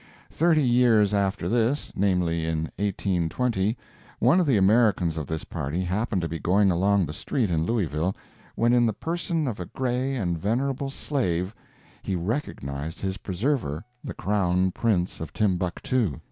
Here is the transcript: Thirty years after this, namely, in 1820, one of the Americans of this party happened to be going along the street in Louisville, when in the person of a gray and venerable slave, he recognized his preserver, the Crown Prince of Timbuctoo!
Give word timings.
Thirty 0.31 0.63
years 0.67 1.13
after 1.13 1.47
this, 1.47 1.93
namely, 1.95 2.43
in 2.47 2.71
1820, 2.79 3.77
one 4.17 4.39
of 4.39 4.47
the 4.47 4.57
Americans 4.57 5.15
of 5.15 5.27
this 5.27 5.43
party 5.43 5.83
happened 5.83 6.23
to 6.23 6.27
be 6.27 6.39
going 6.39 6.71
along 6.71 7.05
the 7.05 7.13
street 7.13 7.51
in 7.51 7.67
Louisville, 7.67 8.15
when 8.55 8.73
in 8.73 8.87
the 8.87 8.93
person 8.93 9.47
of 9.47 9.59
a 9.59 9.65
gray 9.67 10.15
and 10.15 10.39
venerable 10.39 10.89
slave, 10.89 11.53
he 12.01 12.15
recognized 12.15 12.99
his 12.99 13.17
preserver, 13.17 13.85
the 14.03 14.15
Crown 14.15 14.71
Prince 14.71 15.19
of 15.19 15.33
Timbuctoo! 15.33 16.19